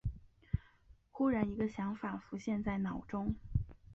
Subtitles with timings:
[1.11, 3.35] 忽然一个想法浮现在脑中